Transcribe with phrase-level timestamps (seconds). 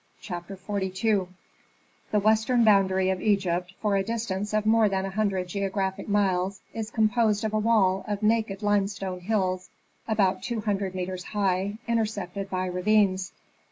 [0.19, 1.27] CHAPTER XLII
[2.11, 6.59] The western boundary of Egypt for a distance of more than a hundred geographic miles
[6.73, 9.69] is composed of a wall of naked limestone hills
[10.07, 13.31] about two hundred metres high, intersected by ravines.